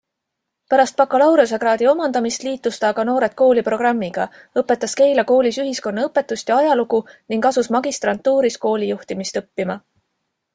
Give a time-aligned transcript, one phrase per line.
[0.73, 4.25] Pärast bakalaureusekraadi omandamist liitus ta aga Noored Kooli programmiga,
[4.61, 7.03] õpetas Keila koolis ühiskonnaõpetust ja ajalugu
[7.35, 9.79] ning asus magistrantuuris koolijuhtimist õppima.